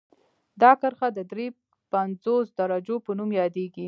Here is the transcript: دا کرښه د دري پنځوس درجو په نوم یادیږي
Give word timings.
دا 0.61 0.71
کرښه 0.81 1.07
د 1.17 1.19
دري 1.31 1.47
پنځوس 1.93 2.47
درجو 2.59 2.95
په 3.05 3.11
نوم 3.17 3.29
یادیږي 3.41 3.79